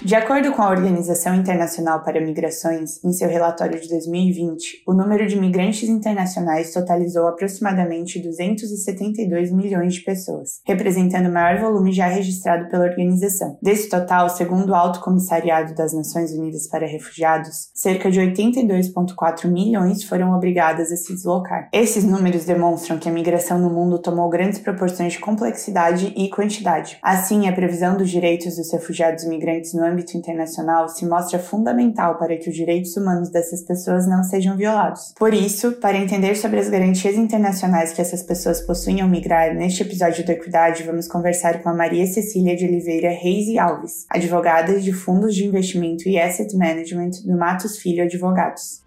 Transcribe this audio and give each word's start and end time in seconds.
De 0.00 0.14
acordo 0.14 0.52
com 0.52 0.62
a 0.62 0.70
Organização 0.70 1.34
Internacional 1.34 2.04
para 2.04 2.20
Migrações, 2.20 3.02
em 3.04 3.12
seu 3.12 3.28
relatório 3.28 3.80
de 3.80 3.88
2020, 3.88 4.84
o 4.86 4.94
número 4.94 5.26
de 5.26 5.36
migrantes 5.36 5.88
internacionais 5.88 6.72
totalizou 6.72 7.26
aproximadamente 7.26 8.20
272 8.20 9.50
milhões 9.50 9.94
de 9.94 10.02
pessoas, 10.02 10.60
representando 10.64 11.26
o 11.26 11.32
maior 11.32 11.58
volume 11.60 11.92
já 11.92 12.06
registrado 12.06 12.68
pela 12.68 12.84
organização. 12.84 13.58
Desse 13.60 13.88
total, 13.88 14.28
segundo 14.30 14.70
o 14.70 14.74
Alto 14.74 15.00
Comissariado 15.00 15.74
das 15.74 15.92
Nações 15.92 16.32
Unidas 16.32 16.68
para 16.68 16.86
Refugiados, 16.86 17.70
cerca 17.74 18.08
de 18.08 18.20
82,4 18.20 19.50
milhões 19.50 20.04
foram 20.04 20.32
obrigadas 20.32 20.92
a 20.92 20.96
se 20.96 21.12
deslocar. 21.12 21.68
Esses 21.72 22.04
números 22.04 22.44
demonstram 22.44 22.98
que 22.98 23.08
a 23.08 23.12
migração 23.12 23.58
no 23.58 23.68
mundo 23.68 23.98
tomou 23.98 24.28
grandes 24.30 24.60
proporções 24.60 25.14
de 25.14 25.18
complexidade 25.18 26.14
e 26.16 26.30
quantidade. 26.30 26.98
Assim, 27.02 27.48
a 27.48 27.52
previsão 27.52 27.96
dos 27.96 28.08
direitos 28.08 28.56
dos 28.56 28.72
refugiados 28.72 29.24
migrantes 29.24 29.74
no 29.74 29.88
âmbito 29.98 30.16
internacional 30.16 30.88
se 30.88 31.04
mostra 31.04 31.38
fundamental 31.38 32.16
para 32.18 32.36
que 32.36 32.48
os 32.48 32.54
direitos 32.54 32.96
humanos 32.96 33.30
dessas 33.30 33.62
pessoas 33.62 34.06
não 34.06 34.22
sejam 34.22 34.56
violados. 34.56 35.12
Por 35.18 35.34
isso, 35.34 35.72
para 35.72 35.98
entender 35.98 36.36
sobre 36.36 36.60
as 36.60 36.68
garantias 36.68 37.16
internacionais 37.16 37.92
que 37.92 38.00
essas 38.00 38.22
pessoas 38.22 38.60
possuem 38.60 39.00
ao 39.00 39.08
migrar, 39.08 39.54
neste 39.54 39.82
episódio 39.82 40.24
do 40.24 40.30
Equidade 40.30 40.84
vamos 40.84 41.08
conversar 41.08 41.62
com 41.62 41.68
a 41.68 41.74
Maria 41.74 42.06
Cecília 42.06 42.56
de 42.56 42.64
Oliveira 42.64 43.10
Reis 43.10 43.48
e 43.48 43.58
Alves, 43.58 44.06
advogada 44.10 44.78
de 44.80 44.92
fundos 44.92 45.34
de 45.34 45.44
investimento 45.44 46.08
e 46.08 46.18
asset 46.18 46.56
management 46.56 47.10
do 47.24 47.36
Matos 47.36 47.78
Filho 47.78 48.04
Advogados. 48.04 48.86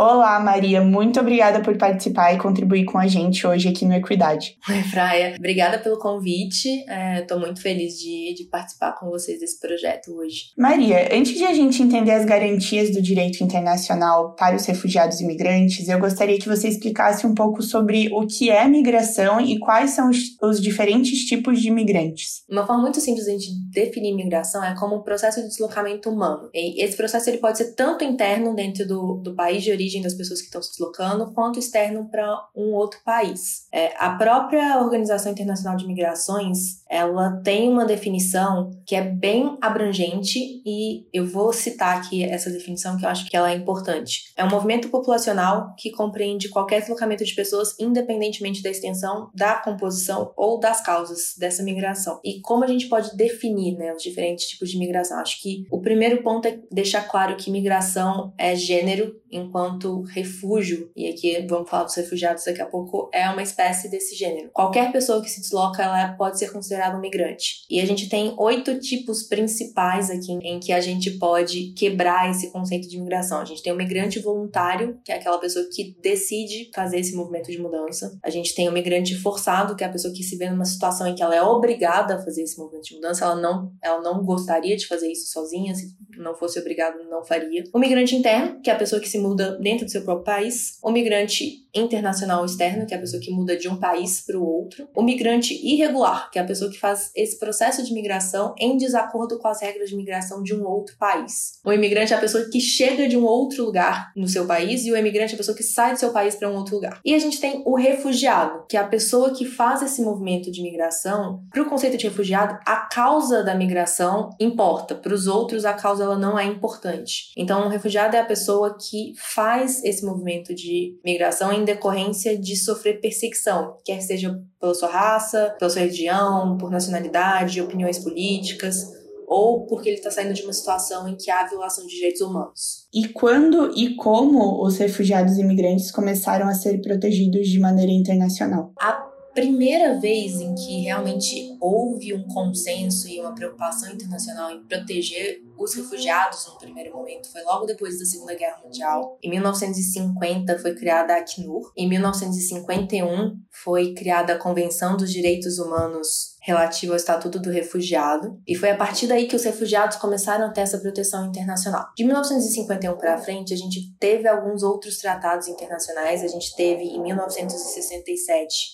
Olá, 0.00 0.38
Maria, 0.38 0.80
muito 0.80 1.18
obrigada 1.18 1.60
por 1.60 1.76
participar 1.76 2.32
e 2.32 2.38
contribuir 2.38 2.84
com 2.84 2.98
a 2.98 3.08
gente 3.08 3.44
hoje 3.44 3.68
aqui 3.68 3.84
no 3.84 3.94
Equidade. 3.94 4.56
Oi, 4.70 4.80
Fraia. 4.84 5.34
Obrigada 5.36 5.76
pelo 5.80 5.98
convite. 5.98 6.84
Estou 7.20 7.40
muito 7.40 7.60
feliz 7.60 7.98
de, 7.98 8.32
de 8.32 8.44
participar 8.44 8.92
com 8.92 9.10
vocês 9.10 9.40
desse 9.40 9.58
projeto 9.58 10.12
hoje. 10.12 10.52
Maria, 10.56 11.08
antes 11.12 11.36
de 11.36 11.42
a 11.42 11.52
gente 11.52 11.82
entender 11.82 12.12
as 12.12 12.24
garantias 12.24 12.92
do 12.92 13.02
direito 13.02 13.42
internacional 13.42 14.36
para 14.36 14.54
os 14.54 14.64
refugiados 14.66 15.18
e 15.18 15.24
imigrantes, 15.24 15.88
eu 15.88 15.98
gostaria 15.98 16.38
que 16.38 16.48
você 16.48 16.68
explicasse 16.68 17.26
um 17.26 17.34
pouco 17.34 17.60
sobre 17.60 18.08
o 18.12 18.24
que 18.24 18.50
é 18.50 18.68
migração 18.68 19.40
e 19.40 19.58
quais 19.58 19.90
são 19.90 20.10
os, 20.10 20.18
os 20.40 20.62
diferentes 20.62 21.24
tipos 21.24 21.60
de 21.60 21.66
imigrantes. 21.66 22.44
Uma 22.48 22.64
forma 22.64 22.82
muito 22.82 23.00
simples 23.00 23.24
de 23.24 23.32
a 23.32 23.34
gente 23.34 23.48
definir 23.68 24.14
migração 24.14 24.62
é 24.62 24.76
como 24.78 24.94
um 24.94 25.02
processo 25.02 25.42
de 25.42 25.48
deslocamento 25.48 26.08
humano. 26.08 26.48
E 26.54 26.84
esse 26.84 26.96
processo 26.96 27.28
ele 27.28 27.38
pode 27.38 27.58
ser 27.58 27.74
tanto 27.74 28.04
interno 28.04 28.54
dentro 28.54 28.86
do, 28.86 29.16
do 29.16 29.34
país 29.34 29.64
de 29.64 29.72
origem 29.72 29.87
das 30.02 30.14
pessoas 30.14 30.40
que 30.40 30.46
estão 30.46 30.62
se 30.62 30.70
deslocando, 30.70 31.32
quanto 31.32 31.58
externo 31.58 32.08
para 32.10 32.26
um 32.54 32.74
outro 32.74 33.00
país. 33.04 33.66
É, 33.72 33.94
a 33.96 34.10
própria 34.10 34.78
Organização 34.80 35.32
Internacional 35.32 35.76
de 35.76 35.86
Migrações, 35.86 36.82
ela 36.88 37.40
tem 37.42 37.68
uma 37.68 37.84
definição 37.84 38.70
que 38.86 38.94
é 38.94 39.02
bem 39.02 39.56
abrangente 39.60 40.38
e 40.64 41.06
eu 41.12 41.26
vou 41.26 41.52
citar 41.52 41.96
aqui 41.96 42.24
essa 42.24 42.50
definição 42.50 42.96
que 42.96 43.04
eu 43.04 43.08
acho 43.08 43.28
que 43.28 43.36
ela 43.36 43.50
é 43.50 43.54
importante. 43.56 44.32
É 44.36 44.44
um 44.44 44.50
movimento 44.50 44.88
populacional 44.88 45.74
que 45.76 45.90
compreende 45.90 46.48
qualquer 46.48 46.80
deslocamento 46.80 47.24
de 47.24 47.34
pessoas 47.34 47.74
independentemente 47.78 48.62
da 48.62 48.70
extensão, 48.70 49.30
da 49.34 49.54
composição 49.54 50.32
ou 50.36 50.58
das 50.58 50.80
causas 50.80 51.34
dessa 51.38 51.62
migração. 51.62 52.20
E 52.24 52.40
como 52.40 52.64
a 52.64 52.66
gente 52.66 52.86
pode 52.86 53.16
definir 53.16 53.76
né, 53.76 53.94
os 53.94 54.02
diferentes 54.02 54.46
tipos 54.46 54.70
de 54.70 54.78
migração? 54.78 55.18
Acho 55.18 55.40
que 55.40 55.66
o 55.70 55.80
primeiro 55.80 56.22
ponto 56.22 56.46
é 56.46 56.58
deixar 56.70 57.02
claro 57.08 57.36
que 57.36 57.50
migração 57.50 58.32
é 58.36 58.54
gênero 58.54 59.14
enquanto 59.30 59.77
refúgio, 60.02 60.90
e 60.96 61.08
aqui 61.08 61.46
vamos 61.48 61.68
falar 61.68 61.84
dos 61.84 61.94
refugiados 61.94 62.44
daqui 62.44 62.60
a 62.60 62.66
pouco, 62.66 63.10
é 63.12 63.28
uma 63.28 63.42
espécie 63.42 63.88
desse 63.88 64.14
gênero. 64.14 64.50
Qualquer 64.52 64.92
pessoa 64.92 65.22
que 65.22 65.30
se 65.30 65.40
desloca, 65.40 65.82
ela 65.82 66.12
pode 66.14 66.38
ser 66.38 66.52
considerada 66.52 66.96
um 66.96 67.00
migrante. 67.00 67.66
E 67.70 67.80
a 67.80 67.86
gente 67.86 68.08
tem 68.08 68.34
oito 68.38 68.78
tipos 68.80 69.22
principais 69.22 70.10
aqui 70.10 70.32
em 70.32 70.60
que 70.60 70.72
a 70.72 70.80
gente 70.80 71.12
pode 71.12 71.72
quebrar 71.74 72.30
esse 72.30 72.50
conceito 72.50 72.88
de 72.88 72.98
migração. 72.98 73.40
A 73.40 73.44
gente 73.44 73.62
tem 73.62 73.72
o 73.72 73.76
migrante 73.76 74.18
voluntário, 74.18 74.98
que 75.04 75.12
é 75.12 75.16
aquela 75.16 75.38
pessoa 75.38 75.66
que 75.72 75.96
decide 76.02 76.70
fazer 76.74 77.00
esse 77.00 77.14
movimento 77.14 77.50
de 77.50 77.58
mudança. 77.58 78.18
A 78.22 78.30
gente 78.30 78.54
tem 78.54 78.68
o 78.68 78.72
migrante 78.72 79.14
forçado, 79.14 79.76
que 79.76 79.84
é 79.84 79.86
a 79.86 79.92
pessoa 79.92 80.12
que 80.12 80.22
se 80.22 80.36
vê 80.36 80.50
numa 80.50 80.64
situação 80.64 81.06
em 81.06 81.14
que 81.14 81.22
ela 81.22 81.34
é 81.34 81.42
obrigada 81.42 82.14
a 82.14 82.22
fazer 82.22 82.42
esse 82.42 82.58
movimento 82.58 82.84
de 82.84 82.94
mudança, 82.94 83.24
ela 83.24 83.36
não, 83.36 83.72
ela 83.82 84.00
não 84.00 84.24
gostaria 84.24 84.76
de 84.76 84.86
fazer 84.86 85.10
isso 85.10 85.32
sozinha, 85.32 85.74
se 85.74 85.96
não 86.16 86.34
fosse 86.34 86.58
obrigado, 86.58 86.96
não 87.08 87.24
faria. 87.24 87.64
O 87.72 87.78
migrante 87.78 88.14
interno, 88.14 88.60
que 88.60 88.70
é 88.70 88.72
a 88.72 88.78
pessoa 88.78 89.00
que 89.00 89.08
se 89.08 89.18
muda 89.18 89.58
dentro 89.68 89.84
do 89.84 89.90
seu 89.90 90.02
próprio 90.02 90.24
país. 90.24 90.78
O 90.82 90.90
migrante 90.90 91.66
internacional 91.74 92.44
externo, 92.44 92.86
que 92.86 92.94
é 92.94 92.96
a 92.96 93.00
pessoa 93.00 93.22
que 93.22 93.30
muda 93.30 93.56
de 93.56 93.68
um 93.68 93.76
país 93.76 94.20
para 94.20 94.38
o 94.38 94.44
outro. 94.44 94.88
O 94.96 95.02
migrante 95.02 95.54
irregular, 95.54 96.30
que 96.30 96.38
é 96.38 96.42
a 96.42 96.44
pessoa 96.44 96.70
que 96.70 96.78
faz 96.78 97.10
esse 97.14 97.38
processo 97.38 97.84
de 97.84 97.92
migração 97.92 98.54
em 98.58 98.76
desacordo 98.76 99.38
com 99.38 99.46
as 99.48 99.60
regras 99.60 99.90
de 99.90 99.96
migração 99.96 100.42
de 100.42 100.54
um 100.54 100.64
outro 100.64 100.96
país. 100.98 101.60
O 101.64 101.72
imigrante 101.72 102.12
é 102.12 102.16
a 102.16 102.20
pessoa 102.20 102.48
que 102.50 102.60
chega 102.60 103.06
de 103.06 103.16
um 103.16 103.24
outro 103.24 103.64
lugar 103.64 104.10
no 104.16 104.26
seu 104.26 104.46
país 104.46 104.84
e 104.84 104.92
o 104.92 104.96
imigrante 104.96 105.32
é 105.32 105.34
a 105.34 105.38
pessoa 105.38 105.56
que 105.56 105.62
sai 105.62 105.92
do 105.92 105.98
seu 105.98 106.10
país 106.10 106.34
para 106.34 106.48
um 106.48 106.56
outro 106.56 106.74
lugar. 106.74 107.00
E 107.04 107.14
a 107.14 107.18
gente 107.18 107.38
tem 107.38 107.62
o 107.66 107.76
refugiado, 107.76 108.64
que 108.68 108.76
é 108.76 108.80
a 108.80 108.86
pessoa 108.86 109.34
que 109.34 109.44
faz 109.44 109.82
esse 109.82 110.00
movimento 110.00 110.50
de 110.50 110.62
migração. 110.62 111.42
Para 111.50 111.62
o 111.62 111.66
conceito 111.68 111.98
de 111.98 112.08
refugiado, 112.08 112.58
a 112.64 112.76
causa 112.76 113.42
da 113.42 113.54
migração 113.54 114.30
importa. 114.40 114.94
Para 114.94 115.14
os 115.14 115.26
outros, 115.26 115.64
a 115.64 115.74
causa 115.74 116.04
ela 116.04 116.18
não 116.18 116.38
é 116.38 116.44
importante. 116.44 117.32
Então, 117.36 117.66
um 117.66 117.68
refugiado 117.68 118.16
é 118.16 118.20
a 118.20 118.24
pessoa 118.24 118.76
que 118.78 119.12
faz 119.16 119.57
esse 119.62 120.04
movimento 120.04 120.54
de 120.54 120.98
migração 121.04 121.52
em 121.52 121.64
decorrência 121.64 122.38
de 122.38 122.56
sofrer 122.56 123.00
perseguição, 123.00 123.76
quer 123.84 124.00
seja 124.00 124.40
pela 124.60 124.74
sua 124.74 124.88
raça, 124.88 125.54
pela 125.58 125.70
sua 125.70 125.80
religião, 125.80 126.56
por 126.58 126.70
nacionalidade, 126.70 127.60
opiniões 127.60 127.98
políticas, 127.98 128.92
ou 129.26 129.66
porque 129.66 129.90
ele 129.90 129.98
está 129.98 130.10
saindo 130.10 130.32
de 130.32 130.42
uma 130.42 130.52
situação 130.52 131.06
em 131.06 131.14
que 131.14 131.30
há 131.30 131.46
violação 131.46 131.86
de 131.86 131.94
direitos 131.94 132.22
humanos. 132.22 132.88
E 132.92 133.08
quando 133.08 133.72
e 133.76 133.94
como 133.96 134.64
os 134.64 134.78
refugiados 134.78 135.36
e 135.36 135.42
imigrantes 135.42 135.90
começaram 135.90 136.48
a 136.48 136.54
ser 136.54 136.80
protegidos 136.80 137.46
de 137.48 137.60
maneira 137.60 137.92
internacional? 137.92 138.72
A 138.78 138.92
primeira 139.34 140.00
vez 140.00 140.40
em 140.40 140.54
que 140.54 140.80
realmente 140.80 141.56
houve 141.60 142.14
um 142.14 142.26
consenso 142.26 143.06
e 143.08 143.20
uma 143.20 143.34
preocupação 143.34 143.92
internacional 143.92 144.50
em 144.50 144.64
proteger 144.64 145.42
os 145.58 145.74
refugiados 145.74 146.46
no 146.46 146.58
primeiro 146.58 146.94
momento 146.94 147.30
foi 147.30 147.42
logo 147.42 147.66
depois 147.66 147.98
da 147.98 148.04
Segunda 148.04 148.34
Guerra 148.34 148.60
Mundial. 148.64 149.18
Em 149.22 149.30
1950 149.30 150.58
foi 150.58 150.74
criada 150.74 151.14
a 151.14 151.18
Acnur. 151.18 151.72
Em 151.76 151.88
1951 151.88 153.38
foi 153.50 153.94
criada 153.94 154.34
a 154.34 154.38
Convenção 154.38 154.96
dos 154.96 155.10
Direitos 155.10 155.58
Humanos 155.58 156.37
relativo 156.48 156.92
ao 156.92 156.96
Estatuto 156.96 157.38
do 157.38 157.50
Refugiado, 157.50 158.40
e 158.46 158.54
foi 158.54 158.70
a 158.70 158.76
partir 158.76 159.06
daí 159.06 159.28
que 159.28 159.36
os 159.36 159.44
refugiados 159.44 159.98
começaram 159.98 160.46
a 160.46 160.50
ter 160.50 160.62
essa 160.62 160.78
proteção 160.78 161.26
internacional. 161.26 161.88
De 161.94 162.04
1951 162.04 162.96
para 162.96 163.18
frente, 163.18 163.52
a 163.52 163.56
gente 163.56 163.94
teve 164.00 164.26
alguns 164.26 164.62
outros 164.62 164.96
tratados 164.96 165.46
internacionais, 165.46 166.24
a 166.24 166.28
gente 166.28 166.56
teve 166.56 166.84
em 166.84 167.02
1967 167.02 168.72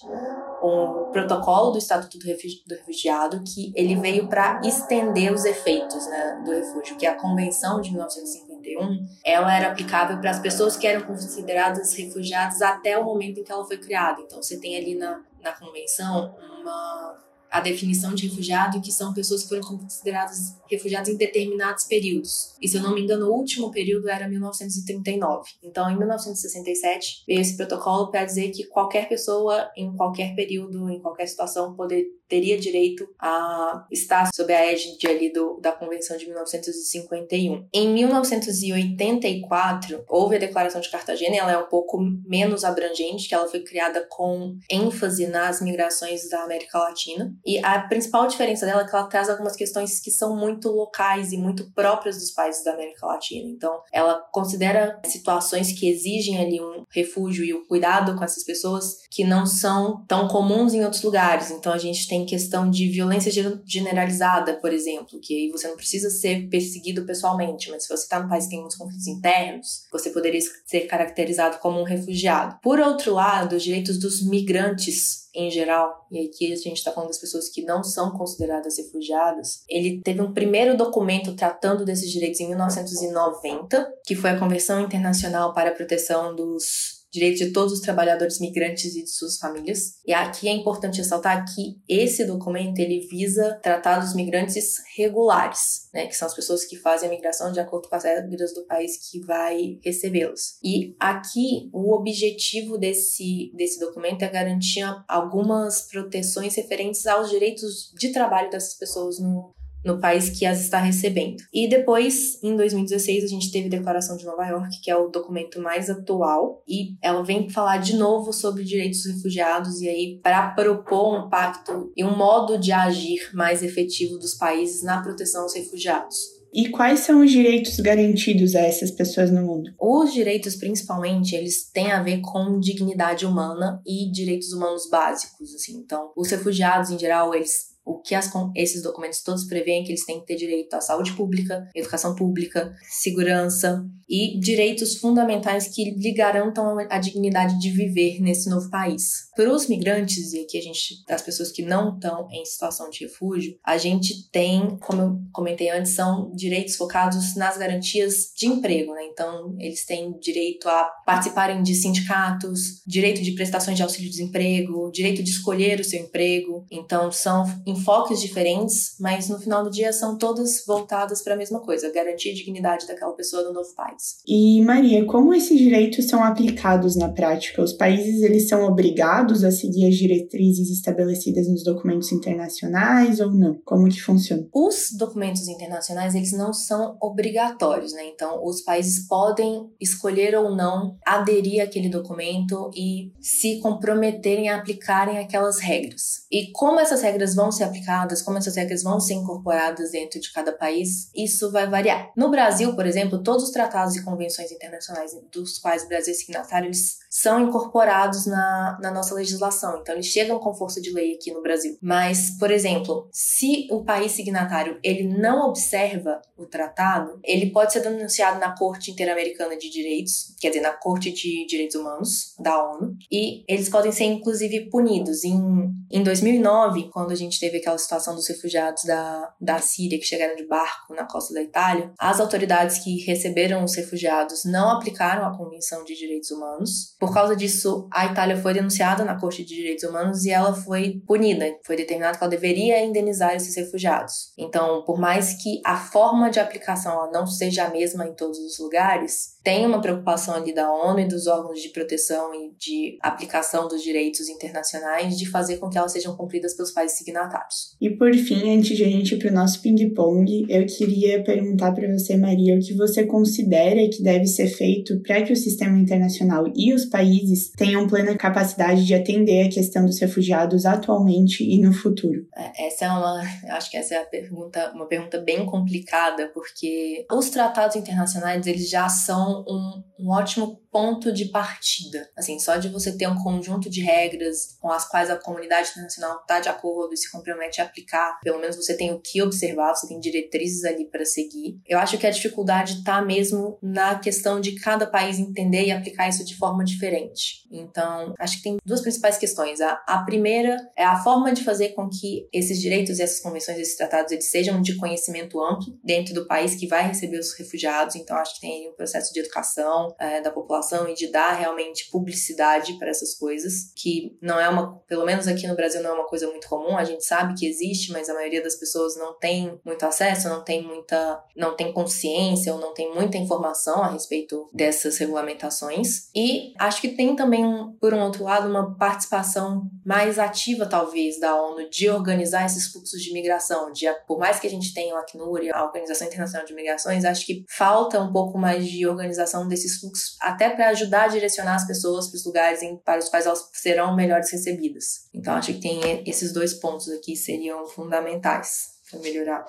um 0.63 1.11
protocolo 1.11 1.73
do 1.73 1.79
Estatuto 1.79 2.17
do 2.17 2.25
Refugiado 2.27 3.43
que 3.43 3.73
ele 3.75 3.97
veio 3.97 4.29
para 4.29 4.61
estender 4.65 5.33
os 5.33 5.45
efeitos 5.45 6.07
né, 6.07 6.43
do 6.45 6.53
refúgio, 6.53 6.97
que 6.97 7.07
a 7.07 7.17
Convenção 7.17 7.81
de 7.81 7.91
1951, 7.91 9.05
ela 9.25 9.57
era 9.57 9.73
aplicável 9.73 10.21
para 10.21 10.31
as 10.31 10.39
pessoas 10.39 10.77
que 10.77 10.87
eram 10.87 11.05
consideradas 11.07 11.93
refugiadas 11.95 12.63
até 12.63 12.97
o 12.97 13.05
momento 13.05 13.41
em 13.41 13.45
que 13.45 13.51
ela 13.51 13.65
foi 13.65 13.79
criada. 13.79 14.21
Então 14.21 14.41
você 14.41 14.59
tem 14.59 14.77
ali 14.77 14.95
na, 14.95 15.21
na 15.43 15.53
convenção 15.53 16.35
uma 16.61 17.25
a 17.55 17.61
definição 17.61 18.13
de 18.17 18.27
refugiado, 18.27 18.81
que 18.81 18.91
são 18.91 19.15
pessoas 19.15 19.45
que 19.45 19.49
foram 19.49 19.63
consideradas 19.63 20.57
refugiados 20.69 21.09
em 21.09 21.17
determinados 21.17 21.85
períodos. 21.85 22.57
E 22.61 22.67
se 22.67 22.77
eu 22.77 22.83
não 22.83 22.93
me 22.93 23.01
engano, 23.01 23.29
o 23.29 23.33
último 23.33 23.71
período 23.71 24.09
era 24.09 24.29
1939. 24.29 25.53
Então, 25.63 25.89
em 25.89 25.97
1967, 25.97 27.23
veio 27.29 27.41
esse 27.41 27.57
protocolo 27.57 28.11
para 28.11 28.25
dizer 28.25 28.51
que 28.51 28.65
qualquer 28.65 29.09
pessoa, 29.09 29.71
em 29.77 29.95
qualquer 29.95 30.35
período, 30.35 30.91
em 30.91 30.99
qualquer 30.99 31.27
situação, 31.27 31.77
poder, 31.77 32.05
teria 32.35 32.59
direito 32.59 33.07
a 33.17 33.87
estar 33.93 34.29
sob 34.35 34.53
a 34.53 34.67
égide 34.67 35.07
ali 35.07 35.33
do, 35.33 35.61
da 35.61 35.71
Convenção 35.71 36.17
de 36.17 36.27
1951. 36.27 37.69
Em 37.73 37.95
1984, 37.95 40.05
houve 40.09 40.35
a 40.35 40.41
Declaração 40.41 40.81
de 40.81 40.91
Cartagena, 40.91 41.37
ela 41.37 41.53
é 41.53 41.59
um 41.59 41.69
pouco 41.69 41.97
menos 42.27 42.65
abrangente, 42.65 43.29
que 43.29 43.35
ela 43.37 43.47
foi 43.47 43.61
criada 43.61 44.05
com 44.11 44.59
ênfase 44.69 45.29
nas 45.29 45.61
migrações 45.61 46.29
da 46.29 46.43
América 46.43 46.77
Latina. 46.77 47.33
E 47.47 47.65
a 47.65 47.79
principal 47.83 48.27
diferença 48.27 48.67
dela 48.67 48.83
é 48.83 48.85
que 48.85 48.97
ela 48.97 49.07
traz 49.07 49.31
algumas 49.31 49.55
questões 49.55 50.01
que 50.01 50.11
são 50.11 50.37
muito 50.37 50.71
locais 50.71 51.31
e 51.31 51.37
muito 51.37 51.73
próprias 51.73 52.19
dos 52.19 52.33
países 52.33 52.65
da 52.65 52.73
América 52.73 53.07
Latina. 53.07 53.49
Então, 53.49 53.81
ela 53.93 54.27
considera 54.33 55.01
situações 55.07 55.71
que 55.71 55.89
exigem 55.89 56.39
ali 56.39 56.61
um 56.61 56.83
refúgio 56.91 57.45
e 57.45 57.55
o 57.55 57.65
cuidado 57.65 58.17
com 58.17 58.25
essas 58.25 58.43
pessoas 58.43 58.97
que 59.09 59.23
não 59.23 59.47
são 59.47 60.05
tão 60.09 60.27
comuns 60.27 60.75
em 60.75 60.83
outros 60.83 61.05
lugares. 61.05 61.53
Então, 61.53 61.73
a 61.73 61.79
gente 61.79 62.09
tem 62.09 62.24
questão 62.25 62.71
de 62.71 62.89
violência 62.89 63.33
generalizada, 63.65 64.55
por 64.55 64.73
exemplo, 64.73 65.21
que 65.21 65.35
aí 65.35 65.51
você 65.51 65.69
não 65.69 65.77
precisa 65.77 66.11
ser 66.11 66.49
perseguido 66.49 67.05
pessoalmente, 67.05 67.71
mas 67.71 67.85
se 67.85 67.89
você 67.89 68.05
está 68.05 68.21
num 68.21 68.29
país 68.29 68.45
que 68.45 68.51
tem 68.51 68.61
muitos 68.61 68.77
conflitos 68.77 69.07
internos, 69.07 69.87
você 69.93 70.11
poderia 70.11 70.41
ser 70.67 70.83
caracterizado 70.83 71.59
como 71.59 71.81
um 71.81 71.85
refugiado. 71.85 72.59
Por 72.63 72.81
outro 72.81 73.15
lado, 73.15 73.57
os 73.57 73.63
direitos 73.63 73.99
dos 73.99 74.23
migrantes 74.23 75.25
em 75.35 75.51
geral, 75.51 76.07
e 76.13 76.27
aqui 76.27 76.53
a 76.53 76.57
gente 76.57 76.75
está 76.75 76.93
falando 76.93 77.09
das 77.09 77.19
pessoas 77.19 77.49
que 77.49 77.63
não 77.63 77.83
são 77.83 78.13
consideradas 78.13 78.79
refugiadas, 78.79 79.65
ele 79.69 80.01
teve 80.01 80.21
um 80.21 80.33
primeiro 80.33 80.77
documento 80.77 81.35
tratando 81.35 81.85
desses 81.85 82.11
direitos 82.11 82.39
em 82.41 82.49
1990, 82.49 83.93
que 84.07 84.15
foi 84.15 84.31
a 84.31 84.39
Convenção 84.39 84.81
Internacional 84.81 85.53
para 85.53 85.71
a 85.71 85.75
Proteção 85.75 86.37
dos 86.37 87.04
direitos 87.15 87.39
de 87.39 87.53
todos 87.53 87.73
os 87.73 87.81
trabalhadores 87.81 88.41
migrantes 88.41 88.97
e 88.97 89.05
de 89.05 89.11
suas 89.11 89.39
famílias. 89.39 90.01
E 90.05 90.13
aqui 90.13 90.49
é 90.49 90.53
importante 90.53 90.99
ressaltar 90.99 91.45
que 91.55 91.77
esse 91.89 92.27
documento 92.27 92.81
ele 92.81 93.07
visa 93.07 93.59
tratar 93.63 94.01
dos 94.01 94.15
migrantes 94.15 94.75
regulares, 94.97 95.89
né, 95.95 96.07
que 96.09 96.17
são 96.17 96.27
as 96.27 96.35
pessoas 96.35 96.65
que 96.65 96.77
fazem 96.77 97.09
a 97.09 97.13
migração 97.13 97.53
de 97.53 97.61
acordo 97.61 97.89
com 97.89 97.95
as 97.95 98.03
regras 98.03 98.53
do 98.53 98.67
país 98.67 98.99
que 99.09 99.21
vai 99.21 99.79
recebê-los. 99.85 100.59
E 100.63 100.97
aqui 100.99 101.71
o 101.73 101.95
objetivo 101.95 102.77
desse, 102.77 103.53
desse 103.55 103.79
documento 103.79 104.23
é 104.23 104.29
garantir 104.29 104.85
algumas 105.09 105.83
proteções 105.83 106.57
referentes 106.57 107.07
aos 107.07 107.31
direitos 107.31 107.93
de 107.97 108.13
trabalho 108.13 108.51
dessas 108.51 108.77
pessoas 108.77 109.21
no, 109.21 109.55
no 109.85 110.01
país 110.01 110.31
que 110.31 110.47
as 110.47 110.61
está 110.61 110.79
recebendo. 110.79 111.37
E 111.53 111.69
depois, 111.69 112.43
em 112.43 112.57
2016, 112.57 113.25
a 113.25 113.29
gente 113.29 113.51
teve 113.51 113.67
a 113.67 113.71
Declaração 113.71 114.17
de 114.17 114.25
Nova 114.25 114.47
York, 114.47 114.81
que 114.83 114.91
é 114.91 114.97
o 114.97 115.09
documento 115.09 115.61
mais 115.61 115.91
atual, 115.91 116.63
e 116.67 116.97
ela 117.03 117.23
vem 117.23 117.49
falar 117.49 117.79
de 117.79 117.97
novo 117.97 118.33
sobre 118.33 118.65
direitos 118.65 119.03
dos 119.03 119.15
refugiados 119.15 119.81
e 119.81 119.89
aí 119.89 120.21
para 120.23 120.51
propor 120.51 121.19
um 121.19 121.29
pacto 121.29 121.93
e 121.97 122.05
um 122.05 122.17
modo 122.17 122.59
de 122.59 122.73
agir 122.73 123.31
mais 123.35 123.63
efetivo 123.63 124.19
dos 124.19 124.35
países 124.35 124.83
na 124.83 125.03
proteção 125.03 125.43
aos 125.43 125.55
refugiados. 125.55 126.17
E 126.55 126.69
quais 126.69 127.01
são 127.01 127.21
os 127.21 127.33
direitos 127.33 127.81
garantidos 127.81 128.55
a 128.55 128.61
essas 128.61 128.93
pessoas 128.93 129.29
no 129.29 129.43
mundo? 129.43 129.73
Os 129.77 130.13
direitos, 130.13 130.55
principalmente, 130.55 131.35
eles 131.35 131.69
têm 131.69 131.91
a 131.91 132.01
ver 132.01 132.21
com 132.21 132.61
dignidade 132.61 133.27
humana 133.27 133.83
e 133.85 134.09
direitos 134.13 134.53
humanos 134.53 134.89
básicos, 134.89 135.53
assim. 135.53 135.79
Então, 135.79 136.13
os 136.17 136.31
refugiados, 136.31 136.91
em 136.91 136.99
geral, 136.99 137.35
eles 137.35 137.74
o 137.85 138.01
que 138.01 138.15
as, 138.15 138.31
esses 138.55 138.83
documentos 138.83 139.23
todos 139.23 139.45
prevêem 139.45 139.85
que 139.85 139.91
eles 139.91 140.05
têm 140.05 140.21
que 140.21 140.27
ter 140.27 140.37
direito 140.37 140.75
à 140.75 140.81
saúde 140.81 141.13
pública, 141.13 141.69
educação 141.75 142.15
pública, 142.15 142.75
segurança 142.89 143.85
e 144.09 144.39
direitos 144.39 144.97
fundamentais 144.97 145.69
que 145.69 145.91
lhe 145.91 146.13
garantam 146.13 146.79
a 146.91 146.99
dignidade 146.99 147.59
de 147.59 147.71
viver 147.71 148.21
nesse 148.21 148.49
novo 148.49 148.71
país. 148.71 149.29
Para 149.35 149.53
os 149.53 149.67
migrantes, 149.67 150.33
e 150.33 150.41
aqui 150.41 150.59
a 150.59 150.63
gente, 150.63 151.03
as 151.09 151.23
pessoas 151.23 151.51
que 151.51 151.63
não 151.63 151.95
estão 151.95 152.29
em 152.31 152.45
situação 152.45 152.91
de 152.91 153.05
refúgio, 153.05 153.57
a 153.65 153.77
gente 153.77 154.31
tem, 154.31 154.77
como 154.79 155.03
eu 155.03 155.19
comentei 155.33 155.71
antes, 155.71 155.95
são 155.95 156.31
direitos 156.35 156.77
focados 156.77 157.35
nas 157.35 157.57
garantias 157.57 158.33
de 158.37 158.47
emprego, 158.47 158.93
né? 158.93 159.05
Então, 159.11 159.57
eles 159.59 159.85
têm 159.85 160.17
direito 160.19 160.69
a 160.69 160.85
participarem 161.05 161.63
de 161.63 161.75
sindicatos, 161.75 162.83
direito 162.87 163.23
de 163.23 163.33
prestações 163.33 163.77
de 163.77 163.83
auxílio-desemprego, 163.83 164.91
direito 164.93 165.23
de 165.23 165.31
escolher 165.31 165.81
o 165.81 165.85
seu 165.85 166.01
emprego. 166.01 166.67
Então, 166.71 167.11
são 167.11 167.45
enfoques 167.75 168.21
diferentes, 168.21 168.95
mas 169.01 169.29
no 169.29 169.39
final 169.39 169.65
do 169.65 169.71
dia 169.71 169.93
são 169.93 170.17
todas 170.17 170.65
voltadas 170.67 171.23
para 171.23 171.35
a 171.35 171.37
mesma 171.37 171.61
coisa, 171.61 171.93
garantir 171.93 172.31
a 172.31 172.35
dignidade 172.35 172.87
daquela 172.87 173.13
pessoa 173.13 173.43
do 173.43 173.53
novo 173.53 173.75
país. 173.75 174.19
E 174.27 174.61
Maria, 174.63 175.05
como 175.05 175.35
esses 175.35 175.59
direitos 175.59 176.07
são 176.07 176.23
aplicados 176.23 176.97
na 176.97 177.09
prática? 177.09 177.63
Os 177.63 177.73
países 177.73 178.23
eles 178.23 178.49
são 178.49 178.65
obrigados 178.65 179.45
a 179.45 179.51
seguir 179.51 179.89
as 179.89 179.97
diretrizes 179.97 180.71
estabelecidas 180.71 181.49
nos 181.49 181.65
documentos 181.65 182.13
internacionais 182.13 183.21
ou 183.21 183.31
não? 183.33 183.59
Como 183.65 183.89
que 183.89 184.01
funciona? 184.01 184.47
Os 184.53 184.89
documentos 184.97 185.49
internacionais 185.49 186.15
eles 186.15 186.33
não 186.33 186.53
são 186.53 186.97
obrigatórios, 187.01 187.93
né? 187.93 188.07
Então 188.07 188.45
os 188.45 188.63
países 188.63 189.07
podem 189.07 189.69
escolher 189.81 190.37
ou 190.37 190.55
não 190.55 190.97
aderir 191.05 191.63
àquele 191.63 191.89
documento 191.89 192.71
e 192.75 193.13
se 193.21 193.59
comprometerem 193.61 194.49
a 194.49 194.57
aplicarem 194.57 195.19
aquelas 195.19 195.59
regras. 195.59 196.25
E 196.31 196.51
como 196.53 196.81
essas 196.81 197.03
regras 197.03 197.35
vão 197.35 197.51
ser 197.51 197.64
ser 197.65 197.67
aplicadas, 197.67 198.23
como 198.23 198.39
essas 198.39 198.57
regras 198.57 198.83
vão 198.83 199.01
ser 199.01 199.15
incorporadas 199.15 199.91
dentro 199.91 200.21
de 200.21 200.33
cada 200.33 200.53
país, 200.53 201.11
isso 201.15 201.51
vai 201.51 201.69
variar. 201.69 202.13
No 202.17 202.31
Brasil, 202.31 202.75
por 202.75 202.87
exemplo, 202.87 203.23
todos 203.23 203.45
os 203.45 203.51
tratados 203.51 203.97
e 203.97 204.05
convenções 204.05 204.53
internacionais 204.53 205.13
dos 205.33 205.59
quais 205.59 205.85
o 205.85 205.89
Brasil 205.89 206.13
é 206.13 206.17
signatário, 206.17 206.67
eles 206.67 206.99
são 207.11 207.41
incorporados 207.41 208.27
na, 208.27 208.79
na 208.81 208.91
nossa 208.91 209.15
legislação. 209.15 209.79
Então, 209.81 209.95
eles 209.95 210.07
chegam 210.07 210.39
com 210.39 210.55
força 210.55 210.81
de 210.81 210.93
lei 210.93 211.15
aqui 211.15 211.33
no 211.33 211.43
Brasil. 211.43 211.79
Mas, 211.81 212.31
por 212.39 212.51
exemplo, 212.51 213.09
se 213.13 213.69
o 213.71 213.85
país 213.85 214.13
signatário 214.13 214.79
ele 214.83 215.05
não 215.05 215.49
observa 215.49 216.21
o 216.37 216.47
tratado, 216.47 217.19
ele 217.23 217.51
pode 217.51 217.73
ser 217.73 217.81
denunciado 217.81 218.39
na 218.39 218.57
Corte 218.57 218.91
Interamericana 218.91 219.57
de 219.57 219.71
Direitos, 219.71 220.35
quer 220.41 220.49
dizer, 220.49 220.61
na 220.61 220.73
Corte 220.73 221.13
de 221.13 221.47
Direitos 221.47 221.77
Humanos 221.77 222.35
da 222.39 222.73
ONU, 222.73 222.97
e 223.11 223.45
eles 223.49 223.69
podem 223.69 223.93
ser, 223.93 224.05
inclusive, 224.05 224.69
punidos. 224.69 225.25
Em, 225.25 225.71
em 225.91 226.03
2009, 226.03 226.91
quando 226.91 227.13
a 227.13 227.17
gente 227.17 227.39
teve 227.39 227.54
aquela 227.59 227.79
situação 227.79 228.15
dos 228.15 228.29
refugiados 228.29 228.85
da, 228.85 229.35
da 229.41 229.59
Síria 229.59 229.99
que 229.99 230.05
chegaram 230.05 230.37
de 230.37 230.47
barco 230.47 230.95
na 230.95 231.05
costa 231.05 231.35
da 231.35 231.43
Itália, 231.43 231.93
as 231.99 232.21
autoridades 232.21 232.79
que 232.79 233.05
receberam 233.05 233.65
os 233.65 233.75
refugiados 233.75 234.45
não 234.45 234.71
aplicaram 234.71 235.27
a 235.27 235.37
Convenção 235.37 235.85
de 235.85 235.95
Direitos 235.95 236.31
Humanos 236.31 236.95
por 236.99 237.13
causa 237.13 237.37
disso, 237.37 237.89
a 237.93 238.07
Itália 238.07 238.37
foi 238.37 238.55
denunciada 238.55 239.05
na 239.05 239.19
Corte 239.19 239.45
de 239.45 239.55
Direitos 239.55 239.85
Humanos 239.85 240.25
e 240.25 240.31
ela 240.31 240.55
foi 240.55 241.03
punida. 241.07 241.45
Foi 241.65 241.77
determinado 241.77 242.19
que 242.19 242.25
ela 242.25 242.31
deveria 242.31 242.83
indenizar 242.85 243.35
esses 243.35 243.55
refugiados. 243.57 244.33
Então, 244.39 244.83
por 244.85 244.99
mais 244.99 245.35
que 245.43 245.61
a 245.65 245.77
forma 245.77 246.31
de 246.31 246.41
aplicação 246.41 247.11
não 247.13 247.27
seja 247.27 247.65
a 247.65 247.71
mesma 247.71 248.07
em 248.07 248.15
todos 248.15 248.39
os 248.39 248.59
lugares, 248.59 249.34
tem 249.45 249.67
uma 249.67 249.81
preocupação 249.81 250.35
ali 250.35 250.55
da 250.55 250.73
ONU 250.73 251.01
e 251.01 251.07
dos 251.07 251.27
órgãos 251.27 251.61
de 251.61 251.69
proteção 251.69 252.35
e 252.35 252.53
de 252.59 252.99
aplicação 253.03 253.69
dos 253.69 253.83
direitos 253.83 254.31
internacionais 254.31 255.19
de 255.19 255.29
fazer 255.29 255.59
com 255.59 255.69
que 255.69 255.77
elas 255.77 255.93
sejam 255.93 256.17
cumpridas 256.17 256.55
pelos 256.55 256.73
países 256.73 256.97
signatários. 256.97 257.77
E 257.79 257.91
por 257.91 258.13
fim, 258.15 258.57
antes 258.57 258.75
de 258.75 258.83
a 258.83 258.89
gente 258.89 259.15
ir 259.15 259.19
para 259.19 259.31
o 259.31 259.35
nosso 259.35 259.61
ping-pong, 259.61 260.47
eu 260.49 260.65
queria 260.65 261.23
perguntar 261.23 261.73
para 261.73 261.93
você, 261.93 262.17
Maria, 262.17 262.57
o 262.57 262.61
que 262.61 262.73
você 262.73 263.05
considera 263.05 263.87
que 263.91 264.03
deve 264.03 264.27
ser 264.27 264.47
feito 264.47 265.03
para 265.03 265.23
que 265.23 265.33
o 265.35 265.37
sistema 265.37 265.79
internacional 265.79 266.51
e 266.57 266.73
os 266.73 266.87
países 266.87 267.51
tenham 267.51 267.87
plena 267.87 268.17
capacidade 268.17 268.87
de 268.87 268.95
atender 268.95 269.47
a 269.47 269.51
questão 269.51 269.85
dos 269.85 269.99
refugiados 269.99 270.65
atualmente 270.65 271.45
e 271.45 271.61
no 271.61 271.73
futuro? 271.75 272.27
É, 272.35 272.67
essa 272.69 272.87
é 272.87 272.89
uma, 272.89 273.23
acho 273.51 273.71
que 273.71 273.77
essa 273.77 273.95
é 273.95 273.99
a 273.99 274.07
pergunta, 274.07 274.73
uma 274.75 274.87
pergunta 274.87 275.19
bem 275.19 275.45
complicada, 275.45 276.31
porque 276.33 277.05
os 277.13 277.29
tratados 277.29 277.77
internacionais 277.77 278.47
eles 278.47 278.71
já 278.71 278.89
são 278.89 279.34
um, 279.43 279.83
um 279.99 280.11
ótimo 280.11 280.61
ponto 280.71 281.13
de 281.13 281.27
partida. 281.27 282.11
Assim, 282.17 282.39
só 282.41 282.57
de 282.57 282.69
você 282.69 282.97
ter 282.97 283.07
um 283.07 283.23
conjunto 283.23 283.71
de 283.71 283.81
regras 283.81 284.57
com 284.61 284.71
as 284.71 284.89
quais 284.89 285.09
a 285.09 285.17
comunidade 285.17 285.71
internacional 285.71 286.19
está 286.21 286.41
de 286.41 286.49
acordo 286.49 286.93
e 286.93 286.97
se 286.97 287.11
compromete 287.11 287.61
a 287.61 287.65
aplicar, 287.65 288.19
pelo 288.23 288.41
menos 288.41 288.57
você 288.57 288.77
tem 288.77 288.93
o 288.93 289.01
que 289.01 289.23
observar, 289.23 289.75
você 289.75 289.87
tem 289.87 290.01
diretrizes 290.01 290.65
ali 290.65 290.85
para 290.87 291.05
seguir. 291.05 291.61
Eu 291.67 291.79
acho 291.79 291.97
que 291.97 292.07
a 292.07 292.11
dificuldade 292.11 292.79
está 292.79 293.01
mesmo 293.01 293.57
na 293.63 293.99
questão 293.99 294.41
de 294.41 294.57
cada 294.57 294.87
país 294.87 295.19
entender 295.19 295.67
e 295.67 295.71
aplicar 295.71 296.09
isso 296.09 296.25
de 296.25 296.37
forma 296.37 296.65
diferente. 296.65 297.47
Então, 297.51 298.13
acho 298.19 298.39
que 298.39 298.43
tem 298.43 298.57
duas 298.65 298.81
principais 298.81 299.17
questões. 299.17 299.61
A, 299.61 299.81
a 299.87 299.99
primeira 300.05 300.57
é 300.77 300.85
a 300.85 301.03
forma 301.03 301.33
de 301.33 301.45
fazer 301.45 301.71
com 301.71 301.89
que 301.89 302.29
esses 302.33 302.61
direitos, 302.61 302.99
essas 302.99 303.21
convenções, 303.21 303.59
esses 303.59 303.77
tratados, 303.77 304.11
eles 304.11 304.31
sejam 304.31 304.61
de 304.61 304.77
conhecimento 304.77 305.41
amplo 305.41 305.79
dentro 305.85 306.13
do 306.13 306.27
país 306.27 306.57
que 306.57 306.67
vai 306.67 306.89
receber 306.89 307.19
os 307.19 307.33
refugiados. 307.39 307.95
Então, 307.95 308.17
acho 308.17 308.35
que 308.35 308.41
tem 308.41 308.69
um 308.69 308.75
processo 308.75 309.13
de 309.13 309.23
educação 309.25 309.95
é, 309.99 310.21
da 310.21 310.31
população 310.31 310.89
e 310.89 310.95
de 310.95 311.09
dar 311.09 311.33
realmente 311.33 311.91
publicidade 311.91 312.75
para 312.79 312.89
essas 312.89 313.15
coisas, 313.15 313.73
que 313.75 314.17
não 314.21 314.39
é 314.39 314.49
uma, 314.49 314.79
pelo 314.87 315.05
menos 315.05 315.27
aqui 315.27 315.47
no 315.47 315.57
Brasil 315.57 315.83
não 315.83 315.91
é 315.91 315.95
uma 315.95 316.07
coisa 316.07 316.27
muito 316.29 316.49
comum, 316.49 316.77
a 316.77 316.85
gente 316.85 317.05
sabe 317.05 317.35
que 317.35 317.47
existe, 317.47 317.93
mas 317.93 318.09
a 318.09 318.15
maioria 318.15 318.43
das 318.43 318.55
pessoas 318.55 318.97
não 318.97 319.19
tem 319.19 319.61
muito 319.65 319.85
acesso, 319.85 320.29
não 320.29 320.43
tem 320.43 320.63
muita, 320.63 321.23
não 321.37 321.57
tem 321.57 321.73
consciência 321.73 322.53
ou 322.55 322.61
não 322.61 322.75
tem 322.75 322.93
muita 322.95 323.19
informação 323.19 323.83
a 323.83 323.89
respeito 323.89 324.49
dessas 324.53 324.99
regulamentações. 324.99 326.09
E 326.15 326.53
acho 326.59 326.81
que 326.81 326.89
tem 326.89 327.17
também, 327.17 327.45
por 327.81 327.95
um 327.95 328.03
outro 328.03 328.25
lado, 328.25 328.49
uma 328.49 328.77
participação 328.77 329.69
mais 329.85 330.19
ativa, 330.19 330.67
talvez, 330.67 331.19
da 331.19 331.35
ONU 331.41 331.69
de 331.71 331.89
organizar 331.91 332.47
esses 332.47 332.69
fluxos 332.69 333.03
de 333.03 333.13
migração. 333.13 333.73
De, 333.73 333.87
por 334.07 334.19
mais 334.19 334.39
que 334.39 334.47
a 334.47 334.51
gente 334.51 334.73
tenha 334.73 334.95
o 334.95 334.99
Acnur 334.99 335.43
e 335.43 335.51
a 335.51 335.65
Organização 335.65 336.07
Internacional 336.07 336.47
de 336.47 336.55
Migrações, 336.55 337.05
acho 337.05 337.27
que 337.27 337.45
falta 337.49 338.01
um 338.01 338.13
pouco 338.13 338.39
mais 338.39 338.67
de 338.67 338.87
organização 338.87 339.14
desses 339.49 339.81
fluxos, 339.81 340.17
até 340.21 340.51
para 340.51 340.69
ajudar 340.69 341.05
a 341.05 341.09
direcionar 341.09 341.57
as 341.57 341.67
pessoas 341.67 342.09
para 342.09 342.17
os 342.17 342.25
lugares 342.25 342.63
em, 342.63 342.77
para 342.77 342.99
os 342.99 343.09
quais 343.09 343.27
elas 343.27 343.49
serão 343.53 343.95
melhores 343.95 344.31
recebidas. 344.31 345.09
Então, 345.13 345.35
acho 345.35 345.53
que 345.53 345.61
tem 345.61 346.03
esses 346.09 346.33
dois 346.33 346.55
pontos 346.55 346.89
aqui 346.91 347.17
seriam 347.17 347.67
fundamentais 347.67 348.75
para 348.91 349.01
melhorar. 349.01 349.45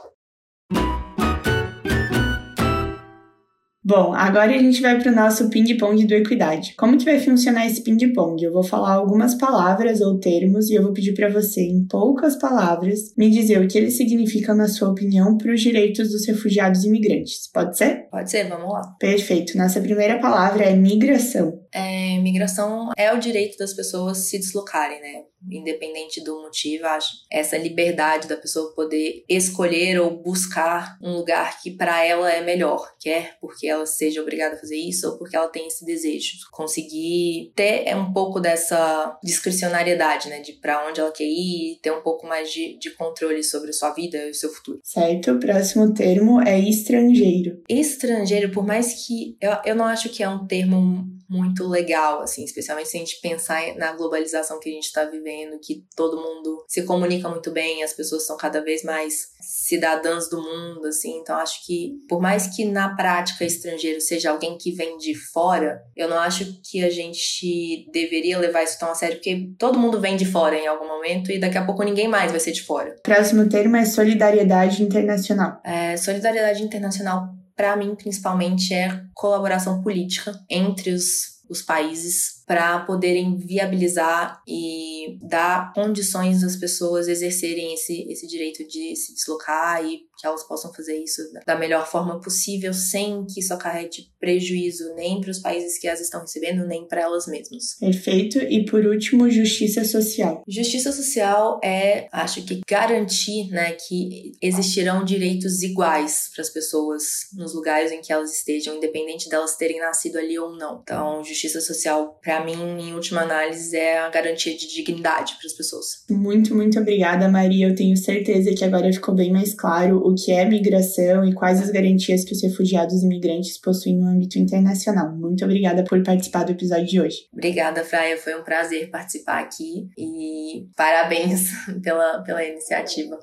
Bom, 3.87 4.15
agora 4.15 4.51
a 4.51 4.57
gente 4.57 4.81
vai 4.81 4.99
para 4.99 5.11
o 5.11 5.15
nosso 5.15 5.47
ping-pong 5.47 6.07
do 6.07 6.15
Equidade. 6.15 6.73
Como 6.75 6.97
que 6.97 7.05
vai 7.05 7.19
funcionar 7.19 7.67
esse 7.67 7.83
ping-pong? 7.83 8.43
Eu 8.43 8.51
vou 8.51 8.63
falar 8.63 8.93
algumas 8.93 9.35
palavras 9.35 10.01
ou 10.01 10.19
termos 10.19 10.71
e 10.71 10.73
eu 10.73 10.81
vou 10.81 10.91
pedir 10.91 11.13
para 11.13 11.29
você, 11.29 11.61
em 11.61 11.85
poucas 11.85 12.35
palavras, 12.35 13.13
me 13.15 13.29
dizer 13.29 13.61
o 13.61 13.67
que 13.67 13.77
eles 13.77 13.95
significam, 13.95 14.55
na 14.55 14.67
sua 14.67 14.89
opinião, 14.89 15.37
para 15.37 15.53
os 15.53 15.61
direitos 15.61 16.09
dos 16.09 16.25
refugiados 16.25 16.83
e 16.83 16.87
imigrantes. 16.87 17.47
Pode 17.53 17.77
ser? 17.77 18.07
Pode 18.09 18.31
ser, 18.31 18.49
vamos 18.49 18.73
lá. 18.73 18.81
Perfeito. 18.99 19.55
Nossa 19.55 19.79
primeira 19.79 20.17
palavra 20.17 20.63
é 20.63 20.75
migração. 20.75 21.53
É, 21.71 22.17
migração 22.21 22.89
é 22.97 23.13
o 23.13 23.19
direito 23.19 23.55
das 23.59 23.73
pessoas 23.73 24.17
se 24.17 24.39
deslocarem, 24.39 24.99
né? 24.99 25.25
Independente 25.49 26.23
do 26.23 26.41
motivo, 26.41 26.85
acho 26.85 27.11
essa 27.31 27.57
liberdade 27.57 28.27
da 28.27 28.37
pessoa 28.37 28.73
poder 28.73 29.23
escolher 29.29 29.99
ou 29.99 30.11
buscar 30.11 30.97
um 31.01 31.17
lugar 31.17 31.61
que 31.61 31.71
para 31.71 32.03
ela 32.03 32.31
é 32.31 32.41
melhor, 32.41 32.93
quer 32.99 33.37
porque 33.39 33.67
ela 33.67 33.85
seja 33.85 34.21
obrigada 34.21 34.55
a 34.55 34.59
fazer 34.59 34.77
isso 34.77 35.09
ou 35.09 35.17
porque 35.17 35.35
ela 35.35 35.47
tem 35.47 35.67
esse 35.67 35.85
desejo, 35.85 36.37
conseguir 36.51 37.51
ter 37.55 37.95
um 37.95 38.11
pouco 38.11 38.39
dessa 38.39 39.17
discricionariedade, 39.23 40.29
né, 40.29 40.39
de 40.39 40.53
para 40.53 40.87
onde 40.87 40.99
ela 40.99 41.11
quer 41.11 41.25
ir, 41.25 41.79
ter 41.81 41.91
um 41.91 42.01
pouco 42.01 42.27
mais 42.27 42.51
de, 42.51 42.77
de 42.77 42.91
controle 42.91 43.43
sobre 43.43 43.69
a 43.69 43.73
sua 43.73 43.91
vida 43.91 44.17
e 44.17 44.31
o 44.31 44.35
seu 44.35 44.49
futuro. 44.49 44.79
Certo, 44.83 45.31
o 45.31 45.39
próximo 45.39 45.93
termo 45.93 46.41
é 46.41 46.59
estrangeiro. 46.59 47.61
Estrangeiro, 47.69 48.51
por 48.51 48.65
mais 48.65 49.05
que 49.05 49.37
eu, 49.41 49.51
eu 49.65 49.75
não 49.75 49.85
acho 49.85 50.09
que 50.09 50.23
é 50.23 50.29
um 50.29 50.45
termo 50.47 51.05
muito 51.29 51.67
legal, 51.67 52.21
assim, 52.21 52.43
especialmente 52.43 52.89
se 52.89 52.97
a 52.97 52.99
gente 52.99 53.19
pensar 53.21 53.75
na 53.75 53.93
globalização 53.93 54.59
que 54.59 54.69
a 54.69 54.71
gente 54.71 54.85
está 54.85 55.05
vivendo, 55.05 55.25
que 55.63 55.83
todo 55.95 56.17
mundo 56.17 56.63
se 56.67 56.83
comunica 56.83 57.29
muito 57.29 57.51
bem, 57.51 57.83
as 57.83 57.93
pessoas 57.93 58.25
são 58.25 58.37
cada 58.37 58.61
vez 58.61 58.83
mais 58.83 59.27
cidadãs 59.41 60.29
do 60.29 60.41
mundo, 60.41 60.85
assim, 60.87 61.17
então 61.17 61.35
acho 61.37 61.65
que 61.65 61.93
por 62.07 62.21
mais 62.21 62.55
que 62.55 62.65
na 62.65 62.95
prática 62.95 63.45
estrangeiro 63.45 64.01
seja 64.01 64.31
alguém 64.31 64.57
que 64.57 64.71
vem 64.71 64.97
de 64.97 65.15
fora, 65.15 65.81
eu 65.95 66.07
não 66.07 66.17
acho 66.17 66.61
que 66.63 66.83
a 66.83 66.89
gente 66.89 67.89
deveria 67.91 68.37
levar 68.37 68.63
isso 68.63 68.79
tão 68.79 68.91
a 68.91 68.95
sério, 68.95 69.17
porque 69.17 69.49
todo 69.57 69.79
mundo 69.79 69.99
vem 69.99 70.15
de 70.15 70.25
fora 70.25 70.57
em 70.57 70.67
algum 70.67 70.87
momento 70.87 71.31
e 71.31 71.39
daqui 71.39 71.57
a 71.57 71.65
pouco 71.65 71.83
ninguém 71.83 72.07
mais 72.07 72.31
vai 72.31 72.39
ser 72.39 72.51
de 72.51 72.63
fora. 72.63 72.95
Próximo 73.03 73.47
termo 73.49 73.75
é 73.75 73.85
solidariedade 73.85 74.81
internacional. 74.81 75.59
É, 75.63 75.97
solidariedade 75.97 76.63
internacional 76.63 77.35
para 77.55 77.75
mim, 77.75 77.95
principalmente, 77.95 78.73
é 78.73 79.01
colaboração 79.13 79.81
política 79.81 80.33
entre 80.49 80.91
os, 80.91 81.41
os 81.49 81.61
países 81.61 82.43
para 82.45 82.79
poderem 82.79 83.37
viabilizar 83.37 84.41
e 84.47 85.17
dar 85.21 85.73
condições 85.73 86.43
às 86.43 86.55
pessoas 86.55 87.07
exercerem 87.07 87.73
esse, 87.73 88.07
esse 88.11 88.27
direito 88.27 88.65
de 88.67 88.95
se 88.95 89.13
deslocar 89.13 89.83
e 89.83 90.01
que 90.17 90.25
elas 90.25 90.43
possam 90.43 90.73
fazer 90.73 90.97
isso 90.97 91.21
da 91.45 91.57
melhor 91.57 91.87
forma 91.87 92.19
possível, 92.21 92.73
sem 92.73 93.25
que 93.25 93.39
isso 93.39 93.53
acarrete 93.53 94.11
prejuízo 94.19 94.93
nem 94.95 95.19
para 95.19 95.31
os 95.31 95.39
países 95.39 95.77
que 95.77 95.87
as 95.87 95.99
estão 95.99 96.21
recebendo, 96.21 96.65
nem 96.65 96.87
para 96.87 97.01
elas 97.01 97.27
mesmas. 97.27 97.75
Perfeito. 97.79 98.39
E 98.39 98.65
por 98.65 98.85
último, 98.85 99.29
justiça 99.29 99.83
social. 99.83 100.43
Justiça 100.47 100.91
social 100.91 101.59
é, 101.63 102.07
acho 102.11 102.43
que, 102.43 102.61
garantir 102.67 103.49
né, 103.49 103.73
que 103.73 104.31
existirão 104.41 105.03
direitos 105.03 105.61
iguais 105.61 106.29
para 106.33 106.41
as 106.41 106.49
pessoas 106.49 107.03
nos 107.33 107.53
lugares 107.53 107.91
em 107.91 108.01
que 108.01 108.13
elas 108.13 108.33
estejam, 108.33 108.75
independente 108.75 109.29
delas 109.29 109.57
terem 109.57 109.79
nascido 109.79 110.17
ali 110.17 110.39
ou 110.39 110.55
não. 110.55 110.79
Então, 110.81 111.23
justiça 111.23 111.59
social, 111.59 112.19
para 112.23 112.34
mim, 112.43 112.79
em 112.79 112.93
última 112.93 113.21
análise, 113.21 113.75
é 113.75 113.99
a 113.99 114.09
garantia 114.09 114.55
de 114.55 114.67
dignidade 114.67 115.35
para 115.35 115.47
as 115.47 115.53
pessoas. 115.53 115.85
Muito, 116.09 116.55
muito 116.55 116.79
obrigada, 116.79 117.27
Maria. 117.27 117.67
Eu 117.67 117.75
tenho 117.75 117.95
certeza 117.95 118.53
que 118.53 118.63
agora 118.63 118.91
ficou 118.91 119.13
bem 119.13 119.31
mais 119.31 119.53
claro 119.53 119.97
o 119.97 120.15
que 120.15 120.31
é 120.31 120.45
migração 120.45 121.25
e 121.25 121.33
quais 121.33 121.61
as 121.61 121.69
garantias 121.69 122.23
que 122.23 122.33
os 122.33 122.41
refugiados 122.41 123.01
e 123.01 123.05
imigrantes 123.05 123.59
possuem 123.59 123.97
no 123.97 124.07
âmbito 124.07 124.39
internacional. 124.39 125.11
Muito 125.15 125.43
obrigada 125.45 125.83
por 125.83 126.01
participar 126.03 126.43
do 126.43 126.51
episódio 126.51 126.85
de 126.85 127.01
hoje. 127.01 127.17
Obrigada, 127.33 127.83
Fraia. 127.83 128.17
Foi 128.17 128.35
um 128.35 128.43
prazer 128.43 128.89
participar 128.89 129.39
aqui 129.39 129.87
e 129.97 130.67
parabéns 130.75 131.49
pela, 131.83 132.23
pela 132.23 132.43
iniciativa. 132.43 133.19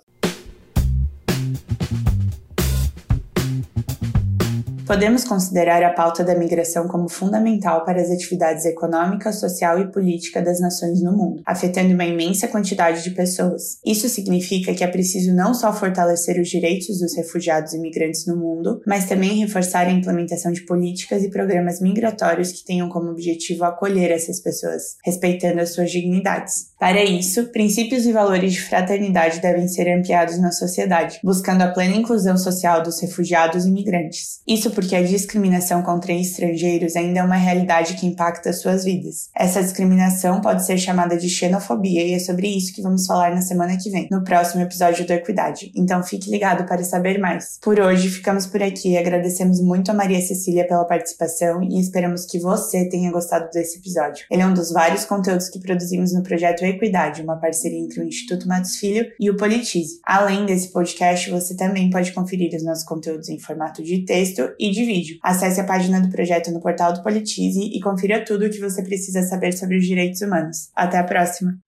Podemos 4.87 5.25
considerar 5.25 5.83
a 5.83 5.93
pauta 5.93 6.25
da 6.25 6.35
migração 6.35 6.89
como 6.89 7.09
fundamental 7.09 7.85
para 7.85 8.01
as 8.01 8.11
atividades 8.11 8.65
econômica, 8.65 9.33
social 9.33 9.79
e 9.79 9.91
política 9.91 10.43
das 10.43 10.61
nações 10.61 11.01
no 11.01 11.12
mundo, 11.17 11.41
afetando 11.47 11.95
uma 11.95 12.05
imensa 12.05 12.49
quantidade 12.49 13.03
de 13.03 13.11
pessoas. 13.11 13.79
Isso 13.85 14.09
significa 14.09 14.75
que 14.75 14.83
é 14.83 14.89
preciso 14.89 15.35
não 15.35 15.55
só 15.55 15.73
fortalecer 15.73 16.41
os 16.41 16.49
direitos 16.49 16.99
dos 16.99 17.17
refugiados 17.17 17.73
e 17.73 17.79
migrantes 17.79 18.27
no 18.27 18.37
mundo, 18.37 18.81
mas 18.87 19.09
também 19.09 19.39
reforçar 19.39 19.87
a 19.87 19.93
implementação 19.93 20.51
de 20.53 20.67
políticas 20.67 21.23
e 21.23 21.31
programas 21.31 21.81
migratórios 21.81 22.51
que 22.51 22.65
tenham 22.65 22.89
como 22.89 23.11
objetivo 23.11 23.65
acolher 23.65 24.11
essas 24.11 24.41
pessoas, 24.41 24.97
respeitando 25.05 25.61
as 25.61 25.73
suas 25.73 25.91
dignidades. 25.91 26.73
Para 26.79 27.05
isso, 27.05 27.45
princípios 27.53 28.05
e 28.05 28.12
valores 28.12 28.53
de 28.53 28.61
fraternidade 28.61 29.41
devem 29.41 29.69
ser 29.69 29.89
ampliados 29.89 30.39
na 30.39 30.51
sociedade, 30.51 31.21
buscando 31.23 31.62
a 31.62 31.69
plena 31.69 31.95
inclusão 31.95 32.37
social 32.37 32.83
dos 32.83 33.01
refugiados 33.01 33.65
e 33.65 33.71
migrantes. 33.71 34.41
Isso 34.47 34.72
porque 34.73 34.97
a 34.97 35.02
discriminação 35.02 35.83
contra 35.83 36.12
estrangeiros 36.12 36.97
ainda 36.97 37.21
é 37.21 37.23
uma 37.23 37.37
realidade 37.37 37.95
que 37.95 38.07
impacta 38.07 38.52
suas 38.52 38.85
vidas. 38.85 39.31
Essa 39.35 39.62
discriminação 39.62 40.41
pode 40.41 40.64
ser 40.64 40.79
chamada 40.79 41.17
de 41.17 41.29
xenofobia 41.29 42.05
e 42.05 42.14
é 42.14 42.19
sobre 42.19 42.49
isso 42.49 42.75
que 42.75 42.83
vamos 42.83 43.07
falar 43.07 43.35
na 43.35 43.43
semana 43.43 43.76
que 43.76 43.91
vem, 43.91 44.09
no 44.11 44.25
próximo 44.25 44.62
episódio 44.62 45.07
do 45.07 45.12
Equidade. 45.12 45.71
Então 45.76 46.02
fique 46.02 46.31
ligado 46.31 46.64
para 46.67 46.83
saber 46.85 47.19
mais. 47.19 47.59
Por 47.62 47.79
hoje 47.79 48.09
ficamos 48.09 48.47
por 48.47 48.62
aqui, 48.62 48.97
agradecemos 48.97 49.61
muito 49.61 49.91
a 49.91 49.95
Maria 49.95 50.21
Cecília 50.21 50.67
pela 50.67 50.85
participação 50.85 51.62
e 51.62 51.81
esperamos 51.81 52.25
que 52.25 52.38
você 52.38 52.88
tenha 52.88 53.11
gostado 53.11 53.50
desse 53.50 53.79
episódio. 53.79 54.26
Ele 54.31 54.43
é 54.43 54.47
um 54.47 54.55
dos 54.55 54.73
vários 54.73 55.05
conteúdos 55.05 55.49
que 55.49 55.61
produzimos 55.61 56.12
no 56.12 56.23
projeto 56.23 56.64
Equidade, 56.64 57.23
uma 57.23 57.37
parceria 57.37 57.79
entre 57.79 58.00
o 58.00 58.05
Instituto 58.05 58.49
Matos 58.49 58.76
Filho 58.76 59.07
e 59.19 59.31
o 59.31 59.37
Politize. 59.37 60.00
Além 60.05 60.47
desse 60.47 60.69
podcast, 60.69 61.31
você 61.31 61.57
também 61.57 61.91
pode 61.91 62.12
conferir 62.12 62.55
os 62.55 62.64
nossos 62.64 62.85
conteúdos 62.85 63.29
em 63.29 63.38
formato 63.38 63.83
de 63.83 64.05
texto 64.05 64.50
e 64.62 64.71
de 64.71 64.85
vídeo. 64.85 65.19
Acesse 65.21 65.61
a 65.61 65.64
página 65.64 66.00
do 66.00 66.09
projeto 66.09 66.52
no 66.52 66.61
portal 66.61 66.92
do 66.92 67.02
Politize 67.02 67.61
e 67.61 67.81
confira 67.81 68.25
tudo 68.25 68.47
o 68.47 68.50
que 68.50 68.61
você 68.61 68.81
precisa 68.83 69.23
saber 69.23 69.52
sobre 69.52 69.76
os 69.76 69.85
direitos 69.85 70.21
humanos. 70.21 70.71
Até 70.76 70.99
a 70.99 71.04
próxima! 71.04 71.59